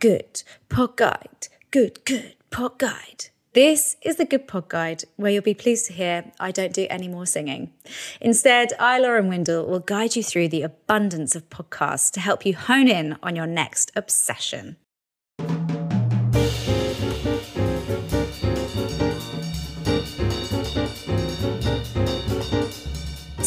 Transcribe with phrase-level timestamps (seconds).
[0.00, 1.48] good pod guide.
[1.70, 3.26] Good, good pod guide.
[3.54, 6.86] This is the Good Pod Guide, where you'll be pleased to hear I don't do
[6.90, 7.72] any more singing.
[8.20, 12.54] Instead, I, Lauren Windle, will guide you through the abundance of podcasts to help you
[12.54, 14.76] hone in on your next obsession.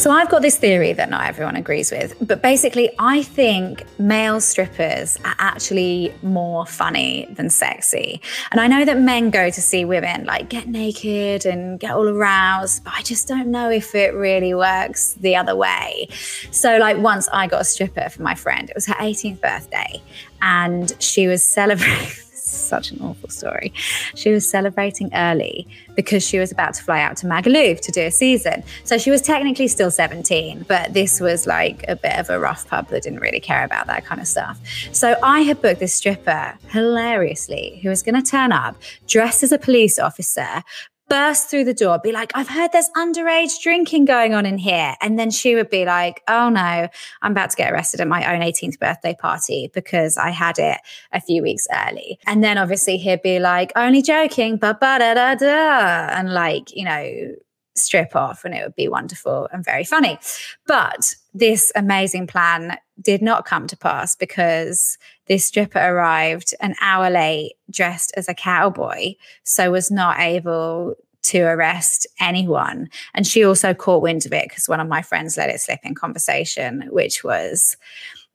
[0.02, 4.40] So I've got this theory that not everyone agrees with, but basically, I think male
[4.40, 8.20] strippers are actually more funny than sexy.
[8.50, 12.08] And I know that men go to see women like get naked and get all
[12.08, 16.08] aroused, but I just don't know if it really works the other way.
[16.50, 20.02] So, like, once I got a stripper for my friend, it was her 18th birthday,
[20.40, 22.08] and she was celebrating
[22.42, 23.72] such an awful story.
[24.14, 28.02] She was celebrating early because she was about to fly out to Magaluf to do
[28.02, 28.62] a season.
[28.84, 32.66] So she was technically still 17, but this was like a bit of a rough
[32.66, 34.58] pub that didn't really care about that kind of stuff.
[34.92, 39.52] So I had booked this stripper hilariously who was going to turn up dressed as
[39.52, 40.62] a police officer,
[41.12, 44.94] burst through the door, be like, I've heard there's underage drinking going on in here.
[45.02, 46.88] And then she would be like, Oh no,
[47.20, 50.78] I'm about to get arrested at my own 18th birthday party because I had it
[51.12, 52.18] a few weeks early.
[52.26, 56.08] And then obviously he'd be like, Only joking, but da da da.
[56.16, 57.34] And like, you know,
[57.74, 60.18] strip off and it would be wonderful and very funny.
[60.66, 67.10] But this amazing plan did not come to pass because this stripper arrived an hour
[67.10, 72.88] late dressed as a cowboy, so was not able to arrest anyone.
[73.14, 75.80] And she also caught wind of it because one of my friends let it slip
[75.84, 77.76] in conversation, which was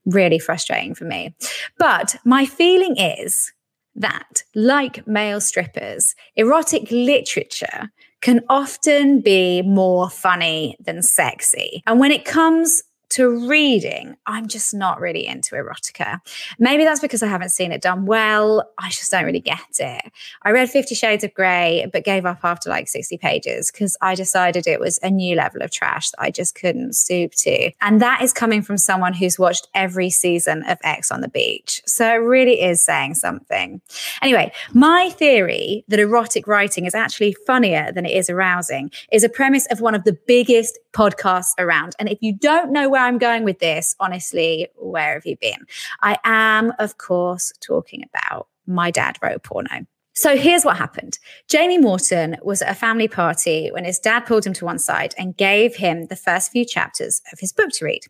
[0.06, 1.36] really frustrating for me.
[1.78, 3.52] But my feeling is
[3.98, 11.84] that, like male strippers, erotic literature can often be more funny than sexy.
[11.86, 16.20] And when it comes to reading, I'm just not really into erotica.
[16.60, 18.70] Maybe that's because I haven't seen it done well.
[18.78, 20.12] I just don't really get it.
[20.44, 24.16] I read Fifty Shades of Grey, but gave up after like 60 pages because I
[24.16, 27.72] decided it was a new level of trash that I just couldn't stoop to.
[27.82, 31.82] And that is coming from someone who's watched every season of Ex on the Beach.
[31.86, 33.82] So it really is saying something.
[34.22, 39.30] Anyway, my theory that erotic writing is actually funnier than it is arousing is a
[39.30, 41.96] premise of one of the biggest podcasts around.
[42.00, 45.68] And if you don't know where I'm going with this, honestly, where have you been?
[46.02, 49.86] I am, of course, talking about my dad wrote porno.
[50.18, 51.20] So here's what happened.
[51.48, 55.14] Jamie Morton was at a family party when his dad pulled him to one side
[55.16, 58.02] and gave him the first few chapters of his book to read.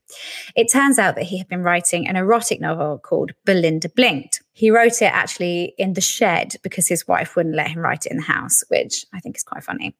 [0.56, 4.42] It turns out that he had been writing an erotic novel called Belinda Blinked.
[4.54, 8.12] He wrote it actually in the shed because his wife wouldn't let him write it
[8.12, 9.94] in the house, which I think is quite funny.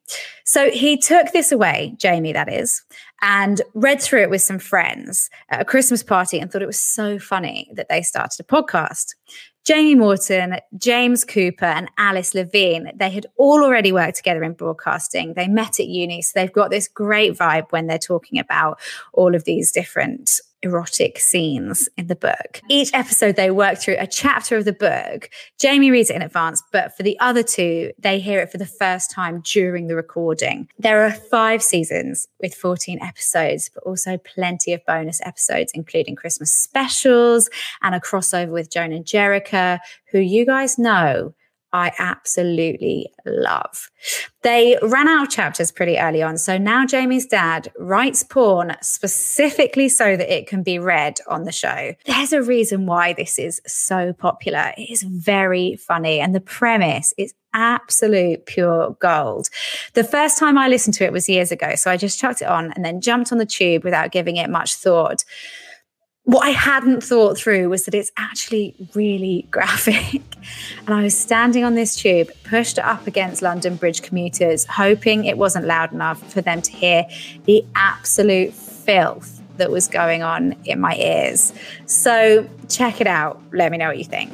[0.44, 2.82] So he took this away, Jamie, that is,
[3.20, 6.80] and read through it with some friends at a Christmas party and thought it was
[6.80, 9.14] so funny that they started a podcast.
[9.68, 15.34] Jamie Morton, James Cooper, and Alice Levine, they had all already worked together in broadcasting.
[15.34, 18.80] They met at uni, so they've got this great vibe when they're talking about
[19.12, 22.60] all of these different erotic scenes in the book.
[22.68, 25.30] Each episode, they work through a chapter of the book.
[25.58, 28.66] Jamie reads it in advance, but for the other two, they hear it for the
[28.66, 30.68] first time during the recording.
[30.78, 36.52] There are five seasons with 14 episodes, but also plenty of bonus episodes, including Christmas
[36.52, 37.48] specials
[37.82, 39.78] and a crossover with Joan and Jericha,
[40.10, 41.34] who you guys know
[41.72, 43.90] I absolutely love.
[44.42, 46.38] They ran out of chapters pretty early on.
[46.38, 51.52] So now Jamie's dad writes porn specifically so that it can be read on the
[51.52, 51.94] show.
[52.06, 54.72] There's a reason why this is so popular.
[54.78, 56.20] It is very funny.
[56.20, 59.48] And the premise is absolute pure gold.
[59.94, 61.74] The first time I listened to it was years ago.
[61.74, 64.48] So I just chucked it on and then jumped on the tube without giving it
[64.48, 65.24] much thought
[66.28, 70.20] what I hadn't thought through was that it's actually really graphic.
[70.86, 75.38] And I was standing on this tube, pushed up against London Bridge commuters, hoping it
[75.38, 77.06] wasn't loud enough for them to hear
[77.46, 81.54] the absolute filth that was going on in my ears.
[81.86, 83.40] So check it out.
[83.54, 84.30] Let me know what you think.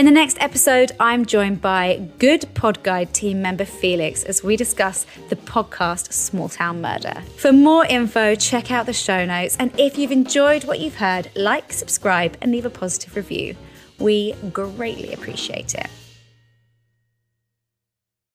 [0.00, 4.56] In the next episode, I'm joined by Good Pod Guide team member Felix as we
[4.56, 7.22] discuss the podcast Small Town Murder.
[7.36, 9.58] For more info, check out the show notes.
[9.60, 13.54] And if you've enjoyed what you've heard, like, subscribe, and leave a positive review.
[13.98, 15.90] We greatly appreciate it.